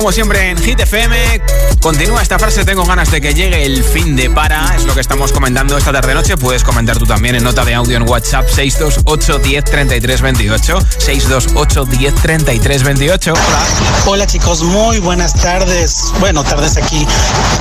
como 0.07 0.13
siempre 0.13 0.51
en 0.51 0.59
Hit 0.59 0.79
FM. 0.79 1.76
Continúa 1.81 2.21
esta 2.21 2.39
frase, 2.39 2.65
tengo 2.65 2.85
ganas 2.85 3.11
de 3.11 3.21
que 3.21 3.33
llegue 3.33 3.65
el 3.65 3.85
fin 3.85 4.17
de 4.17 4.29
para. 4.29 4.75
Es 4.77 4.85
lo 4.85 4.95
que 4.95 5.01
estamos 5.01 5.33
comentando 5.33 5.79
esta 5.79 5.93
tarde 5.93 6.15
noche. 6.15 6.37
Puedes 6.37 6.65
comentar 6.65 6.99
tú 6.99 7.07
también 7.07 7.37
en 7.37 7.45
nota 7.45 7.65
de 7.65 7.75
audio 7.75 7.97
en 7.97 8.09
WhatsApp 8.09 8.49
628 8.49 9.39
10 9.39 9.65
33 9.65 10.21
28. 10.21 10.79
628 10.99 11.85
10 11.85 12.15
33 12.15 12.83
28. 12.83 13.33
Hola. 13.33 13.43
Hola 14.07 14.27
chicos, 14.27 14.63
muy 14.63 14.99
buenas 14.99 15.35
tardes. 15.35 16.13
Bueno, 16.19 16.43
tardes 16.43 16.77
aquí. 16.77 17.07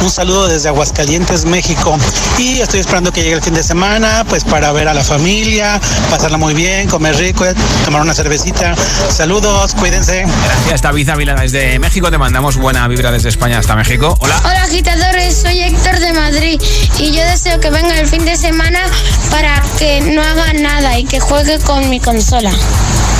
Un 0.01 0.09
saludo 0.09 0.47
desde 0.47 0.69
Aguascalientes, 0.69 1.45
México. 1.45 1.97
Y 2.37 2.59
estoy 2.61 2.79
esperando 2.79 3.11
que 3.11 3.21
llegue 3.21 3.35
el 3.35 3.41
fin 3.41 3.53
de 3.53 3.63
semana, 3.63 4.25
pues 4.27 4.43
para 4.43 4.71
ver 4.71 4.87
a 4.87 4.93
la 4.93 5.03
familia, 5.03 5.79
pasarla 6.09 6.37
muy 6.37 6.53
bien, 6.53 6.89
comer 6.89 7.15
rico, 7.15 7.45
tomar 7.85 8.01
una 8.01 8.13
cervecita. 8.13 8.75
Saludos, 9.09 9.75
cuídense. 9.75 10.25
Gracias, 10.45 10.81
David 10.81 11.09
Ávila 11.09 11.35
desde 11.35 11.77
México. 11.79 12.09
Te 12.09 12.17
mandamos 12.17 12.57
buena 12.57 12.87
vibra 12.87 13.11
desde 13.11 13.29
España 13.29 13.59
hasta 13.59 13.75
México. 13.75 14.14
Hola. 14.19 14.41
Hola 14.45 14.63
agitadores, 14.63 15.41
soy 15.41 15.61
Héctor 15.61 15.99
de 15.99 16.13
Madrid 16.13 16.61
y 16.97 17.11
yo 17.11 17.23
deseo 17.25 17.59
que 17.59 17.69
venga 17.69 17.99
el 17.99 18.07
fin 18.07 18.25
de 18.25 18.35
semana 18.35 18.79
para 19.29 19.61
que 19.77 20.01
no 20.01 20.21
haga 20.21 20.53
nada 20.53 20.97
y 20.97 21.03
que 21.05 21.19
juegue 21.19 21.59
con 21.59 21.89
mi 21.89 21.99
consola. 21.99 22.51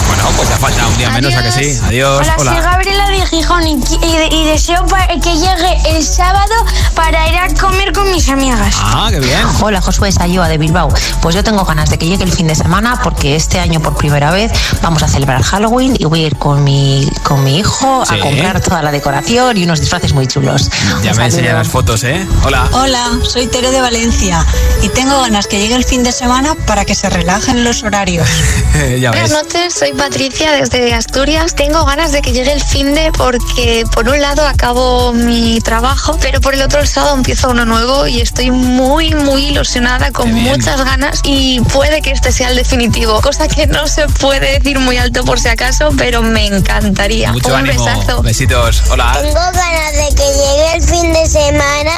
Bueno, 0.08 0.24
pues 0.38 0.50
ya 0.50 0.58
falta 0.58 0.88
un 0.88 0.98
día 0.98 1.10
menos 1.12 1.34
a 1.34 1.44
que 1.44 1.52
sí. 1.52 1.80
Adiós. 1.86 2.28
Hola, 2.38 2.54
soy 2.54 2.62
Gabriela 2.62 2.95
de 3.32 3.38
Gijón 3.38 3.68
y, 3.68 3.74
y- 3.74 4.36
y 4.36 4.46
deseo 4.46 4.86
que 5.22 5.34
llegue 5.34 5.78
el 5.96 6.04
sábado 6.04 6.54
para 6.96 7.28
ir 7.30 7.36
a 7.38 7.48
comer 7.60 7.92
con 7.94 8.10
mis 8.12 8.28
amigas. 8.30 8.76
Ah, 8.80 9.08
qué 9.10 9.20
bien. 9.20 9.40
Hola 9.62 9.82
Josué 9.82 10.12
Sayoa 10.12 10.48
de 10.48 10.58
Bilbao. 10.58 10.90
Pues 11.22 11.36
yo 11.36 11.44
tengo 11.44 11.64
ganas 11.66 11.90
de 11.90 11.98
que 11.98 12.06
llegue 12.08 12.24
el 12.24 12.32
fin 12.32 12.48
de 12.48 12.56
semana 12.56 13.00
porque 13.04 13.36
este 13.36 13.60
año 13.60 13.80
por 13.82 13.96
primera 13.96 14.32
vez 14.32 14.52
vamos 14.82 15.04
a 15.04 15.08
celebrar 15.08 15.42
Halloween 15.44 15.96
y 16.00 16.06
voy 16.06 16.24
a 16.24 16.28
ir 16.28 16.38
con 16.38 16.64
mi, 16.64 17.10
con 17.24 17.44
mi 17.44 17.58
hijo 17.60 18.04
Sí. 18.06 18.16
a 18.16 18.20
comprar 18.20 18.62
toda 18.62 18.82
la 18.82 18.92
decoración 18.92 19.58
y 19.58 19.64
unos 19.64 19.80
disfraces 19.80 20.14
muy 20.14 20.28
chulos. 20.28 20.70
Ya 21.04 21.12
Un 21.12 21.18
me 21.18 21.26
enseñan 21.26 21.56
las 21.56 21.68
fotos, 21.68 22.04
¿eh? 22.04 22.26
Hola. 22.44 22.68
Hola, 22.74 23.10
soy 23.24 23.48
Tere 23.48 23.72
de 23.72 23.82
Valencia 23.82 24.46
y 24.82 24.90
tengo 24.90 25.20
ganas 25.22 25.48
que 25.48 25.60
llegue 25.60 25.76
el 25.76 25.84
fin 25.86 26.04
de 26.04 26.12
semana 26.12 26.56
para 26.68 26.86
que 26.86 26.96
se 26.96 27.10
relajen 27.10 27.64
los 27.64 27.84
horarios. 27.84 28.28
ya 29.00 29.12
Buenas 29.12 29.32
noches, 29.32 29.74
soy 29.74 29.94
Patricia 29.94 30.52
desde 30.52 30.94
Asturias. 30.94 31.56
Tengo 31.56 31.86
ganas 31.86 32.12
de 32.12 32.22
que 32.22 32.32
llegue 32.32 32.52
el 32.54 32.62
fin 32.62 32.94
de 32.94 33.12
porque 33.18 33.86
por 33.94 34.08
un 34.08 34.20
lado 34.22 34.48
acabo 34.48 35.14
mi 35.14 35.60
trabajo, 35.62 36.18
pero 36.22 36.42
por 36.42 36.54
el 36.54 36.62
otro 36.62 36.82
el 36.82 36.88
sábado 36.88 37.16
empiezo 37.16 37.50
uno 37.50 37.66
nuevo 37.66 38.08
y 38.08 38.22
estoy 38.22 38.52
muy 38.52 39.14
muy 39.14 39.48
ilusionada 39.48 40.12
con 40.12 40.32
muchas 40.34 40.84
ganas 40.84 41.22
y 41.24 41.60
puede 41.62 42.02
que 42.02 42.12
este 42.12 42.32
sea 42.32 42.50
el 42.50 42.56
definitivo, 42.56 43.22
cosa 43.22 43.48
que 43.48 43.68
no 43.68 43.88
se 43.88 44.08
puede 44.08 44.60
decir 44.60 44.80
muy 44.80 44.98
alto 44.98 45.24
por 45.24 45.40
si 45.40 45.48
acaso, 45.48 45.90
pero 45.98 46.22
me 46.22 46.48
encantaría. 46.48 47.32
Mucho 47.32 47.50
un 47.50 47.56
ánimo. 47.56 47.84
besazo. 47.84 48.22
Besitos. 48.22 48.84
Hola. 48.90 49.18
Tengo 49.22 49.34
ganas 49.34 49.94
de 49.94 50.16
que 50.16 50.24
llegue 50.24 50.76
el 50.76 50.84
fin 50.84 51.14
de 51.14 51.26
semana 51.28 51.92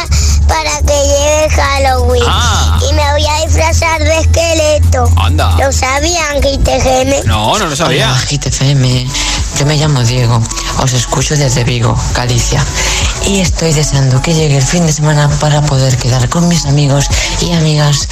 para 0.47 0.79
que 0.81 0.93
llegue 0.93 1.49
Halloween. 1.55 2.23
Ah. 2.27 2.79
Y 2.89 2.93
me 2.93 3.11
voy 3.11 3.25
a 3.25 3.45
disfrazar 3.45 4.03
de 4.03 4.19
esqueleto. 4.19 5.09
Anda. 5.17 5.55
¿Lo 5.57 5.71
sabían, 5.71 6.39
GTGM? 6.41 7.27
No, 7.27 7.57
no 7.57 7.67
lo 7.67 7.75
sabía. 7.75 8.11
Hola. 8.11 9.07
Yo 9.57 9.65
me 9.65 9.75
llamo 9.75 10.03
Diego. 10.03 10.39
Os 10.83 10.93
escucho 10.93 11.35
desde 11.35 11.63
Vigo, 11.63 11.97
Galicia. 12.13 12.63
Y 13.25 13.39
estoy 13.39 13.73
deseando 13.73 14.21
que 14.21 14.35
llegue 14.35 14.57
el 14.57 14.63
fin 14.63 14.85
de 14.85 14.93
semana 14.93 15.29
para 15.39 15.63
poder 15.63 15.97
quedar 15.97 16.29
con 16.29 16.47
mis 16.47 16.65
amigos 16.65 17.07
y 17.41 17.53
amigas 17.53 18.07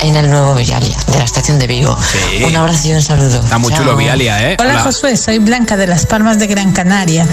en 0.00 0.16
el 0.16 0.30
nuevo 0.30 0.54
Villalia 0.54 0.96
de 1.10 1.18
la 1.18 1.24
estación 1.24 1.58
de 1.58 1.66
Vigo. 1.66 1.96
Sí. 2.00 2.44
Un 2.44 2.56
abrazo 2.56 2.88
y 2.88 2.92
un 2.92 3.02
saludo. 3.02 3.40
Está 3.40 3.58
muy 3.58 3.70
Chao. 3.70 3.80
chulo 3.82 3.96
Vialia, 3.96 4.50
¿eh? 4.52 4.56
Hola 4.60 4.80
Josué, 4.80 5.16
soy 5.16 5.38
Blanca 5.38 5.76
de 5.76 5.86
Las 5.86 6.06
Palmas 6.06 6.38
de 6.38 6.46
Gran 6.46 6.72
Canaria 6.72 7.26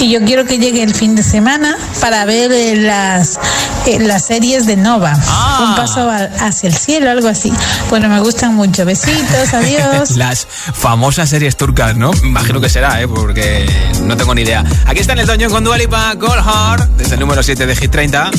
y 0.00 0.10
yo 0.10 0.22
quiero 0.24 0.44
que 0.44 0.58
llegue 0.58 0.82
el 0.82 0.94
fin 0.94 1.14
de 1.14 1.22
semana 1.22 1.76
para 2.00 2.24
ver 2.24 2.52
eh, 2.52 2.76
las, 2.76 3.38
eh, 3.86 3.98
las 4.00 4.26
series 4.26 4.66
de 4.66 4.76
Nova. 4.76 5.16
Ah. 5.26 5.66
Un 5.68 5.76
paso 5.76 6.10
a- 6.10 6.28
hacia 6.46 6.68
el 6.68 6.74
cielo, 6.74 7.10
algo 7.10 7.28
así. 7.28 7.52
Bueno, 7.90 8.08
me 8.08 8.20
gustan 8.20 8.54
mucho. 8.54 8.84
Besitos, 8.84 9.52
adiós. 9.54 10.16
Las 10.16 10.46
famosas 10.46 11.30
series 11.30 11.56
turcas, 11.56 11.96
¿no? 11.96 12.10
Imagino 12.24 12.60
que 12.60 12.68
será, 12.68 13.00
¿eh? 13.00 13.08
Porque 13.08 13.66
no 14.02 14.16
tengo 14.16 14.34
ni 14.34 14.42
idea. 14.42 14.64
Aquí 14.86 15.00
está 15.00 15.12
en 15.12 15.20
el 15.20 15.26
Doño 15.26 15.48
con 15.48 15.62
Dualipa, 15.64 16.14
Cold 16.18 16.42
Heart, 16.44 16.90
desde 16.96 17.14
el 17.14 17.20
número 17.20 17.42
7 17.42 17.64
de 17.66 17.76
Hit 17.76 17.90
30. 17.90 18.30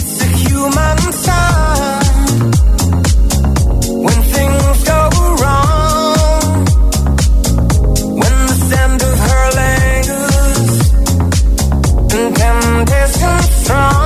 from 13.66 14.05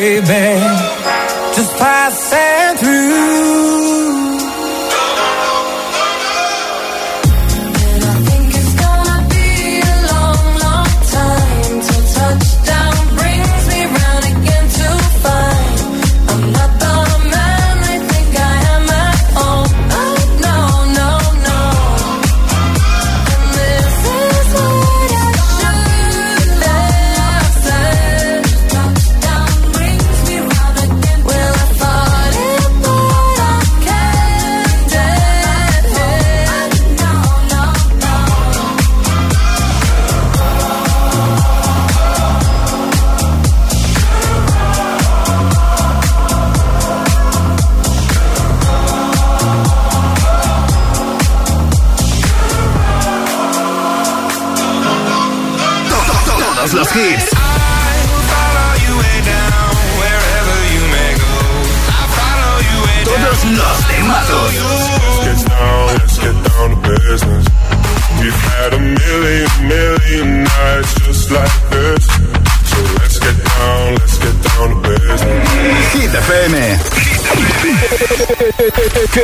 baby. 0.00 0.22
Just 1.54 1.76
pass 1.76 2.32
it 2.32 2.67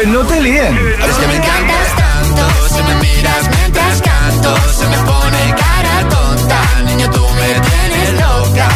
que 0.01 0.07
no 0.07 0.21
te 0.27 0.41
líen. 0.41 0.77
Es 1.09 1.17
que 1.17 1.27
me 1.27 1.37
encantas 1.37 1.89
tanto, 1.97 2.69
si 2.69 2.83
me 2.83 2.95
miras 2.97 3.49
mientras 3.57 4.03
canto, 4.03 4.57
se 4.73 4.87
me 4.89 4.97
pone 4.99 5.55
cara 5.57 6.09
tonta, 6.09 6.61
niño 6.85 7.11
tú 7.11 7.21
me 7.21 7.61
tienes 7.69 8.13
loca. 8.21 8.69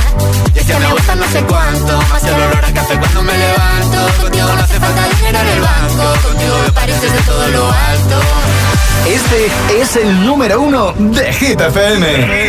Y 0.54 0.58
es 0.58 0.66
que 0.66 0.74
me 0.74 0.92
gusta 0.92 1.14
no 1.16 1.28
sé 1.28 1.42
cuánto, 1.42 2.00
más 2.10 2.24
el 2.24 2.34
olor 2.34 2.64
a 2.64 2.72
café 2.72 2.98
cuando 2.98 3.22
me 3.22 3.36
levanto, 3.36 4.22
contigo 4.22 4.46
no 4.46 4.62
hace 4.62 4.78
falta 4.78 5.08
dinero 5.16 5.38
en 5.40 5.48
el 5.48 5.60
banco, 5.60 6.28
contigo 6.28 6.56
me 6.64 6.72
pareces 6.72 7.12
de 7.12 7.20
todo 7.20 7.48
lo 7.48 7.66
alto. 7.66 8.20
Este 9.06 9.80
es 9.80 9.96
el 9.96 10.26
número 10.26 10.60
uno 10.60 10.92
de 10.98 11.32
Hit 11.32 11.60
FM. 11.60 12.48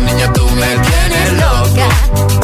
niña 0.00 0.32
tú 0.32 0.48
me 0.50 0.66
tienes 0.78 1.32
loca. 1.32 1.88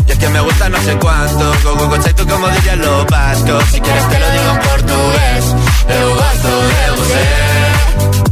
Y 0.06 0.10
es 0.12 0.18
que 0.18 0.28
me 0.28 0.40
gusta 0.40 0.68
no 0.68 0.78
sé 0.82 0.96
cuánto, 0.98 1.52
go, 1.64 1.88
go, 1.88 1.98
tú 2.16 2.26
como 2.26 2.48
dirían 2.48 2.80
los 2.80 3.06
vascos, 3.06 3.64
Si 3.70 3.80
quieres 3.80 4.08
te 4.08 4.18
lo 4.18 4.30
digo 4.30 4.50
en 4.50 4.58
portugués, 4.60 5.44
eu 5.88 6.14
gosto 6.14 6.48
de 6.48 6.90
você. 6.96 8.31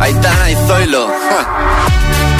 Aitana 0.00 0.50
y 0.50 0.54
Zoilo 0.66 1.08
ja. 1.08 2.39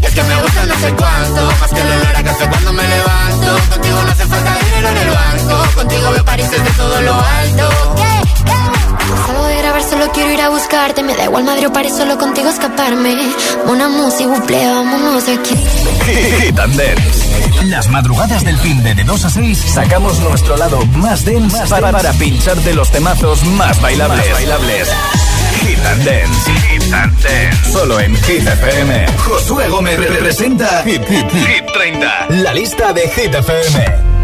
Y 0.00 0.06
es 0.06 0.14
que 0.14 0.22
me 0.22 0.42
gusta 0.42 0.66
no 0.66 0.74
sé 0.80 0.94
cuánto, 0.94 1.46
más 1.60 1.70
que 1.70 1.80
el 1.80 1.86
olor 1.86 2.16
a 2.16 2.22
café 2.22 2.48
cuando 2.48 2.72
me 2.72 2.82
levanto, 2.88 3.70
contigo 3.70 4.02
no 4.02 4.10
hace 4.10 4.26
falta 4.26 4.58
dinero 4.64 4.88
en 4.88 4.96
el 4.96 5.10
banco, 5.10 5.74
contigo 5.74 6.10
me 6.10 6.22
pareces 6.22 6.64
de 6.64 6.70
todo 6.70 7.00
lo 7.02 7.14
alto. 7.14 7.68
Salgo 9.26 9.46
de 9.46 9.56
grabar, 9.58 9.82
solo 9.82 10.10
quiero 10.12 10.32
ir 10.32 10.40
a 10.40 10.48
buscarte. 10.48 11.02
Me 11.02 11.14
da 11.14 11.24
igual 11.24 11.44
madre 11.44 11.66
o 11.66 11.72
París, 11.72 11.94
solo 11.96 12.18
contigo 12.18 12.48
escaparme. 12.48 13.14
Una 13.66 13.88
música, 13.88 14.28
buple, 14.28 14.66
vámonos 14.66 15.26
de 15.26 15.32
aquí. 15.32 15.54
Hit 16.42 16.58
and 16.58 16.76
Dance. 16.76 17.25
Las 17.64 17.88
madrugadas 17.88 18.44
del 18.44 18.56
fin 18.58 18.82
de, 18.82 18.94
de 18.94 19.04
2 19.04 19.24
a 19.24 19.30
6 19.30 19.58
sacamos 19.74 20.20
nuestro 20.20 20.56
lado 20.56 20.84
más 20.86 21.24
dense 21.24 21.66
para, 21.68 21.90
para 21.92 22.12
pincharte 22.14 22.74
los 22.74 22.90
temazos 22.90 23.44
más 23.44 23.80
bailables. 23.80 24.32
bailables. 24.32 24.88
Hit 25.62 25.78
and 25.84 26.04
Dance. 26.04 26.52
Hit 26.52 26.92
and 26.92 27.22
Dance. 27.22 27.72
Solo 27.72 27.98
en 28.00 28.14
Hit 28.16 28.46
FM. 28.46 29.06
Josué 29.18 29.68
Gómez 29.68 29.98
representa 29.98 30.82
Hit, 30.84 31.02
Hit, 31.08 31.30
Hit 31.32 31.66
30. 31.72 32.26
La 32.30 32.54
lista 32.54 32.92
de 32.92 33.08
Hit 33.08 33.34
FM. 33.34 34.15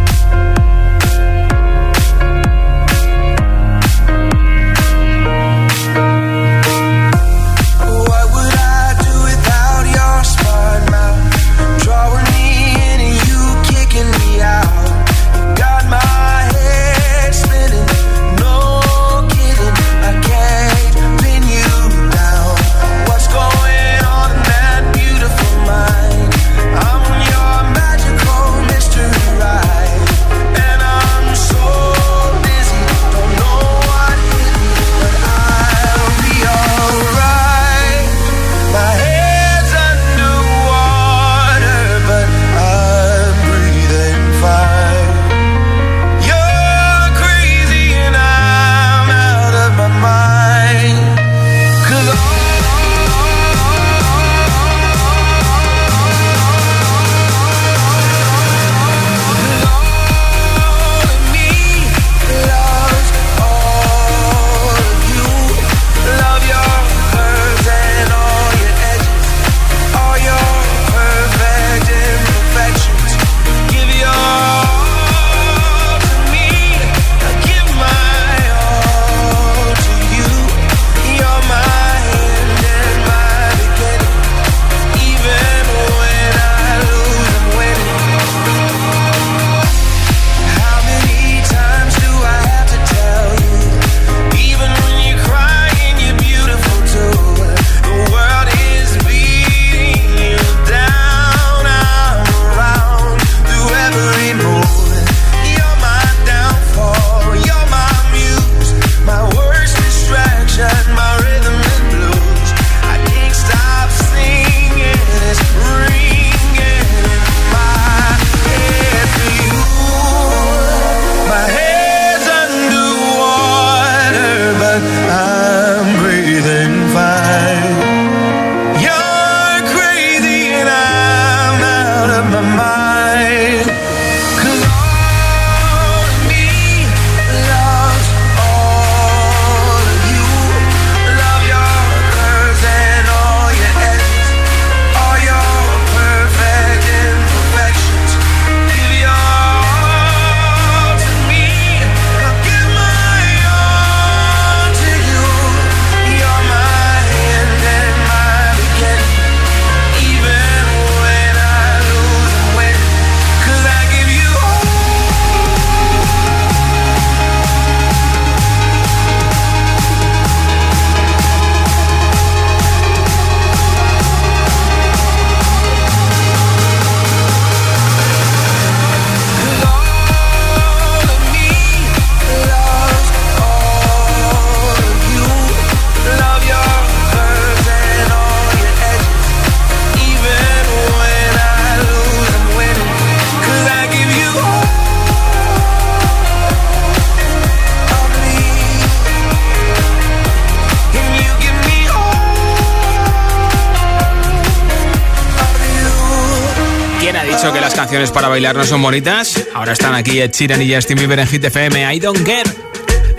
Bailar 208.32 208.56
no 208.56 208.64
son 208.64 208.80
bonitas? 208.80 209.34
Ahora 209.54 209.72
están 209.72 209.94
aquí 209.94 210.18
Ed 210.18 210.30
Sheeran 210.32 210.62
y 210.62 210.74
Justin 210.74 210.96
Bieber 210.96 211.18
en 211.18 211.26
Hit 211.26 211.44
FM. 211.44 211.84
I 211.94 211.98
don't 212.00 212.24
care. 212.24 212.48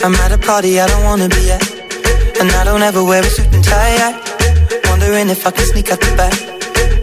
I'm 0.03 0.16
at 0.16 0.32
a 0.32 0.39
party 0.39 0.80
I 0.80 0.88
don't 0.88 1.03
wanna 1.03 1.28
be 1.28 1.51
at. 1.51 1.61
And 2.41 2.49
I 2.49 2.64
don't 2.66 2.82
ever 2.82 3.03
wear 3.03 3.22
a 3.22 3.30
suit 3.30 3.53
and 3.53 3.64
tie. 3.64 4.20
Wondering 4.89 5.30
if 5.30 5.45
I 5.45 5.51
can 5.51 5.66
sneak 5.68 5.91
out 5.91 5.99
the 5.99 6.16
back. 6.18 6.34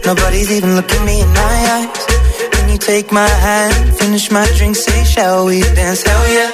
Nobody's 0.05 0.51
even 0.51 0.75
looking 0.75 1.05
me 1.05 1.21
in 1.21 1.29
my 1.29 1.55
eyes. 1.75 2.05
Can 2.51 2.67
you 2.67 2.77
take 2.77 3.13
my 3.13 3.29
hand, 3.29 3.95
finish 3.95 4.29
my 4.29 4.45
drink, 4.57 4.75
say, 4.75 5.05
shall 5.05 5.45
we 5.45 5.61
dance? 5.61 6.03
Hell 6.03 6.27
yeah. 6.27 6.51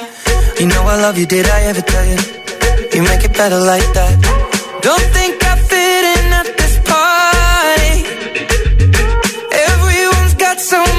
You 0.60 0.66
know 0.68 0.82
I 0.82 0.94
love 1.02 1.18
you, 1.18 1.26
did 1.26 1.46
I 1.48 1.62
ever 1.70 1.82
tell 1.82 2.06
you? 2.06 2.18
You 2.94 3.02
make 3.02 3.24
it 3.24 3.32
better 3.32 3.58
like 3.58 3.88
that. 3.94 4.14
Don't 4.80 5.06
think 5.12 5.37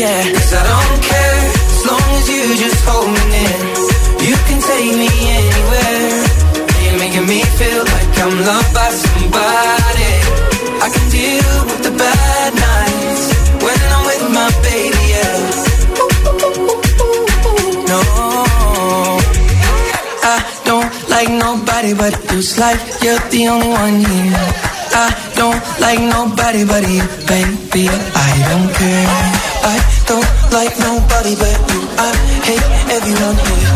Yeah. 0.00 0.22
Cause 0.32 0.52
I 0.56 0.62
don't 0.72 1.00
care 1.04 1.36
as 1.76 1.80
long 1.88 2.08
as 2.18 2.26
you 2.32 2.42
just 2.64 2.80
hold 2.88 3.08
me 3.12 3.24
near. 3.36 3.58
You 4.28 4.36
can 4.48 4.58
take 4.70 4.92
me 5.02 5.10
anywhere. 5.40 6.08
You're 6.82 6.98
making 7.04 7.26
me 7.28 7.40
feel 7.60 7.82
like 7.84 8.12
I'm 8.24 8.34
loved 8.48 8.72
by 8.72 8.88
somebody. 9.04 10.12
I 10.84 10.88
can 10.94 11.06
deal 11.12 11.52
with 11.68 11.82
the 11.84 11.94
bad 12.00 12.50
nights 12.68 13.24
when 13.64 13.78
I'm 13.94 14.02
with 14.08 14.24
my 14.38 14.48
baby. 14.64 15.06
No, 17.90 18.00
I 20.32 20.38
don't 20.64 20.90
like 21.12 21.28
nobody 21.28 21.92
but 21.92 22.14
you. 22.32 22.40
Like 22.56 22.80
you're 23.04 23.20
the 23.34 23.42
only 23.52 23.68
one 23.68 23.98
here. 24.08 24.48
I 25.04 25.08
don't 25.36 25.60
like 25.84 26.00
nobody 26.00 26.64
but 26.64 26.84
you, 26.88 27.04
baby. 27.28 27.84
I 28.26 28.30
don't 28.48 28.68
care. 28.80 29.39
Like 30.52 30.76
nobody 30.78 31.34
but 31.36 31.58
you. 31.70 31.80
I 31.96 32.10
hate 32.48 32.66
everyone 32.96 33.36
here. 33.46 33.70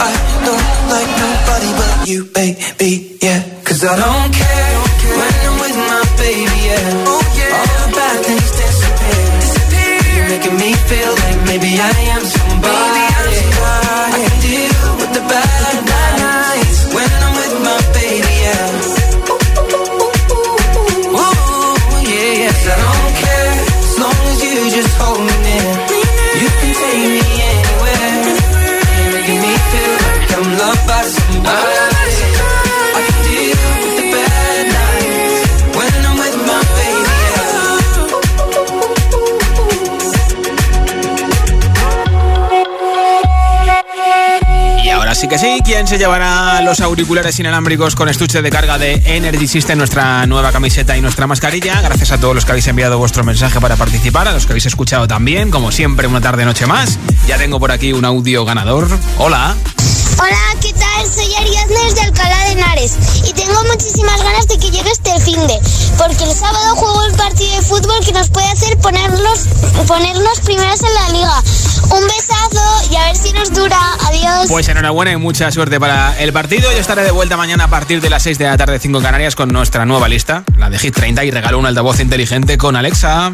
I 0.00 0.12
don't 0.46 0.66
like 0.92 1.12
nobody 1.24 1.70
but 1.78 2.08
you, 2.08 2.24
baby. 2.24 3.18
Yeah, 3.20 3.42
cause 3.64 3.84
I 3.84 3.96
don't 3.96 4.32
care 4.32 4.85
Que 45.28 45.38
sí, 45.38 45.60
¿quién 45.64 45.88
se 45.88 45.98
llevará 45.98 46.60
los 46.60 46.80
auriculares 46.80 47.36
inalámbricos 47.40 47.96
con 47.96 48.08
estuche 48.08 48.42
de 48.42 48.50
carga 48.50 48.78
de 48.78 49.02
Energy 49.04 49.48
System, 49.48 49.76
nuestra 49.76 50.24
nueva 50.24 50.52
camiseta 50.52 50.96
y 50.96 51.00
nuestra 51.00 51.26
mascarilla? 51.26 51.80
Gracias 51.80 52.12
a 52.12 52.20
todos 52.20 52.32
los 52.32 52.44
que 52.44 52.52
habéis 52.52 52.68
enviado 52.68 52.96
vuestro 52.96 53.24
mensaje 53.24 53.60
para 53.60 53.74
participar, 53.74 54.28
a 54.28 54.32
los 54.32 54.46
que 54.46 54.52
habéis 54.52 54.66
escuchado 54.66 55.08
también, 55.08 55.50
como 55.50 55.72
siempre, 55.72 56.06
una 56.06 56.20
tarde 56.20 56.44
noche 56.44 56.66
más. 56.66 56.98
Ya 57.26 57.38
tengo 57.38 57.58
por 57.58 57.72
aquí 57.72 57.92
un 57.92 58.04
audio 58.04 58.44
ganador. 58.44 58.86
Hola. 59.18 59.56
Hola, 60.18 60.38
¿qué 60.62 60.72
tal? 60.72 61.12
Soy 61.12 61.34
Ariadnes 61.34 61.94
de 61.94 62.00
Alcalá 62.02 62.44
de 62.44 62.52
Henares 62.52 62.96
y 63.28 63.32
tengo 63.32 63.62
muchísimas 63.64 64.22
ganas 64.22 64.46
de 64.46 64.58
que 64.58 64.70
llegue 64.70 64.90
este 64.90 65.20
fin 65.20 65.46
de, 65.46 65.60
porque 65.98 66.24
el 66.24 66.34
sábado 66.34 66.76
juego 66.76 67.04
el 67.04 67.14
partido 67.14 67.54
de 67.56 67.62
fútbol 67.62 68.00
que 68.04 68.12
nos 68.12 68.30
puede 68.30 68.48
hacer 68.48 68.78
ponerlos, 68.78 69.40
ponernos 69.86 70.40
primeros 70.40 70.80
en 70.82 70.94
la 70.94 71.08
liga. 71.10 71.42
Un 71.90 72.02
besazo 72.06 72.92
y 72.92 72.96
a 72.96 73.04
ver 73.04 73.16
si 73.16 73.32
nos 73.32 73.52
dura. 73.52 73.78
Pues 74.48 74.68
enhorabuena 74.68 75.12
y 75.12 75.16
mucha 75.16 75.50
suerte 75.50 75.80
para 75.80 76.18
el 76.20 76.32
partido. 76.32 76.70
Yo 76.70 76.78
estaré 76.78 77.02
de 77.02 77.10
vuelta 77.10 77.36
mañana 77.36 77.64
a 77.64 77.68
partir 77.68 78.00
de 78.00 78.08
las 78.08 78.22
6 78.22 78.38
de 78.38 78.44
la 78.44 78.56
tarde, 78.56 78.78
5 78.78 78.98
en 78.98 79.04
Canarias, 79.04 79.34
con 79.34 79.48
nuestra 79.48 79.84
nueva 79.84 80.08
lista, 80.08 80.44
la 80.56 80.70
de 80.70 80.78
Hit 80.78 80.94
30, 80.94 81.24
y 81.24 81.30
regalo 81.30 81.58
un 81.58 81.66
altavoz 81.66 82.00
inteligente 82.00 82.56
con 82.56 82.76
Alexa. 82.76 83.32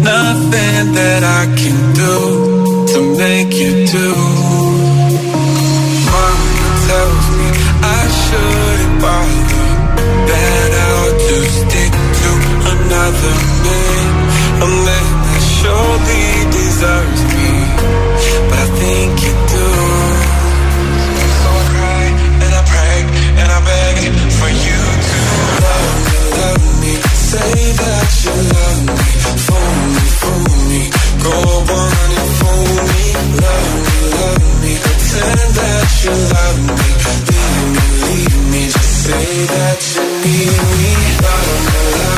Nothing 0.00 0.94
that 0.94 1.24
I 1.24 1.44
can 1.56 1.92
do 1.92 2.47
make 3.18 3.52
you 3.52 3.72
do. 3.84 4.08
Mama 6.06 6.68
tells 6.86 7.26
me 7.38 7.48
I 7.82 8.02
shouldn't 8.22 8.96
bother. 9.02 9.66
That 10.30 10.70
I'll 10.86 11.12
just 11.26 11.54
stick 11.66 11.92
to 12.20 12.30
another 12.74 13.36
man, 13.66 14.06
a 14.62 14.68
man 14.86 15.08
that 15.26 15.42
surely 15.58 16.26
deserves 16.58 17.22
me. 17.34 17.50
But 18.48 18.58
I 18.62 18.68
think 18.82 19.12
you 19.26 19.34
do. 19.56 19.68
So 21.42 21.48
I 21.58 21.64
cry 21.74 22.04
and 22.44 22.52
I 22.54 22.62
pray 22.70 22.98
and 23.40 23.48
I 23.50 23.60
beg 23.66 23.96
for 24.38 24.50
you 24.64 24.80
to 25.10 25.18
love 25.66 25.94
me, 26.06 26.18
love 26.38 26.66
me. 26.82 26.92
Say 27.30 27.54
that 27.82 28.10
you 28.22 28.34
love 28.54 28.82
me, 28.94 29.02
fool 29.46 29.74
me, 29.94 30.04
fool 30.20 30.54
me. 30.70 30.82
Go 31.24 31.34
on 31.78 31.87
you 36.04 36.10
love 36.10 36.58
me, 36.68 36.88
leave 37.28 37.62
me, 37.74 37.84
leave 38.04 38.38
me. 38.52 38.62
Just 38.74 38.92
say 39.04 39.28
that 39.54 39.80
you 39.94 40.04
need 40.24 40.60
me, 40.78 42.17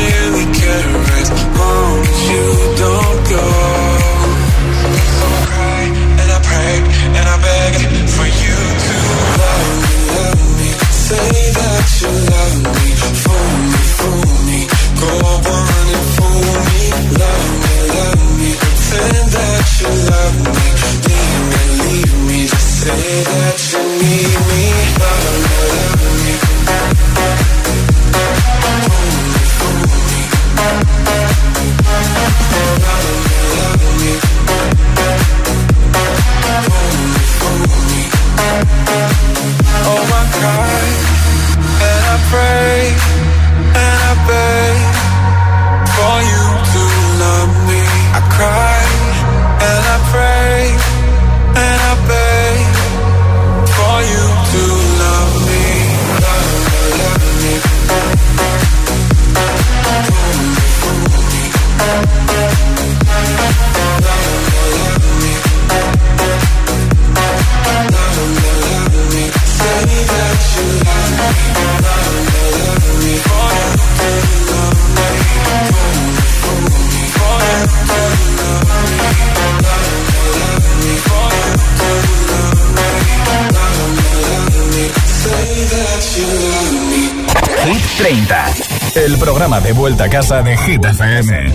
casa 90.11 90.43
de 90.43 90.57
Hit 90.57 90.83
FM. 90.83 91.50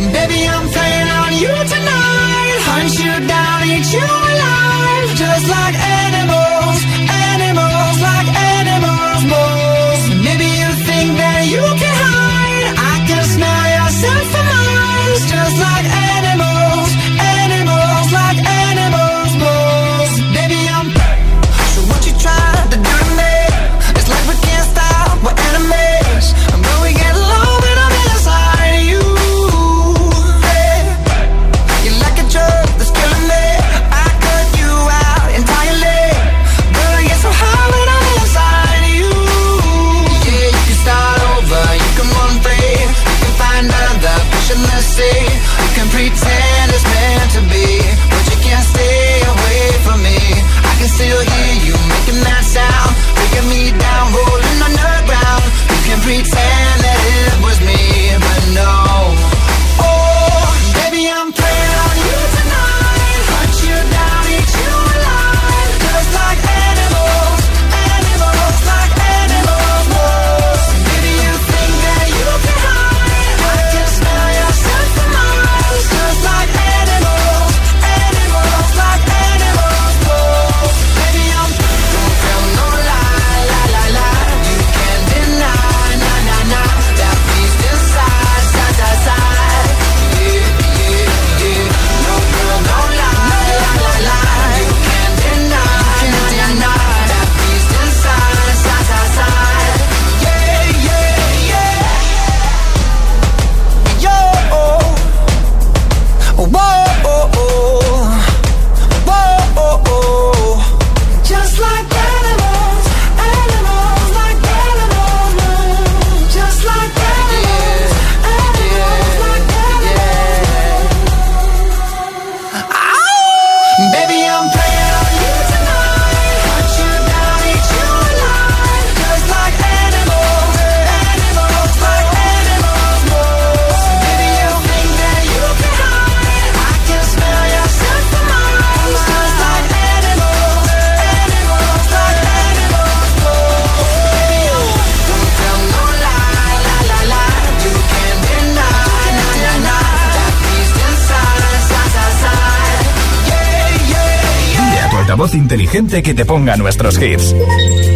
inteligente 155.47 156.03
que 156.03 156.12
te 156.12 156.24
ponga 156.24 156.57
nuestros 156.57 157.01
hits. 157.01 157.32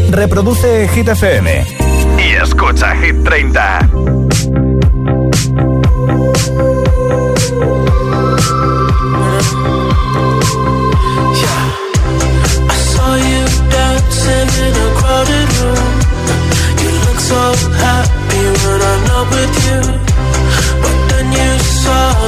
Reproduce 0.08 0.86
Hit 0.94 1.08
FM 1.08 1.66
y 2.16 2.40
escucha 2.40 2.94
Hit 2.94 3.24
30. 3.24 3.90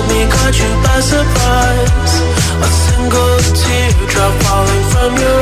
me 0.08 0.26
caught 0.26 0.58
you 0.58 0.70
by 0.82 1.00
surprise. 1.00 2.12
A 2.66 2.68
single 2.84 3.41
I'm 5.05 5.18
your 5.18 5.41